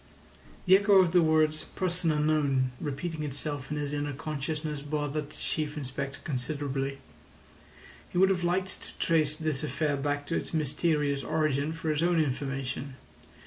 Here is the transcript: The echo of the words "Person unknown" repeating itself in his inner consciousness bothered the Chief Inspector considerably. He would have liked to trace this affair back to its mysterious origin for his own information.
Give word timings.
The 0.65 0.75
echo 0.77 0.95
of 0.97 1.11
the 1.11 1.21
words 1.21 1.65
"Person 1.75 2.09
unknown" 2.09 2.71
repeating 2.79 3.21
itself 3.21 3.69
in 3.69 3.77
his 3.77 3.93
inner 3.93 4.13
consciousness 4.13 4.81
bothered 4.81 5.29
the 5.29 5.35
Chief 5.35 5.77
Inspector 5.77 6.17
considerably. 6.23 6.97
He 8.09 8.17
would 8.17 8.31
have 8.31 8.43
liked 8.43 8.81
to 8.81 8.97
trace 8.97 9.35
this 9.35 9.61
affair 9.63 9.95
back 9.97 10.25
to 10.25 10.35
its 10.35 10.55
mysterious 10.55 11.23
origin 11.23 11.71
for 11.71 11.91
his 11.91 12.01
own 12.01 12.19
information. 12.19 12.95